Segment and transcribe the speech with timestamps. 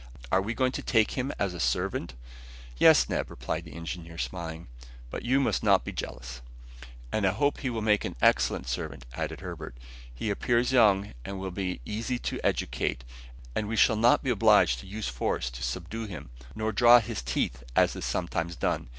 [0.31, 2.15] Are we going to take him as a servant?"
[2.77, 4.65] "Yes, Neb," replied the engineer, smiling.
[5.11, 6.41] "But you must not be jealous."
[7.11, 9.77] "And I hope he will make an excellent servant," added Herbert.
[10.11, 13.03] "He appears young, and will be easy to educate,
[13.55, 17.21] and we shall not be obliged to use force to subdue him, nor draw his
[17.21, 18.89] teeth, as is sometimes done.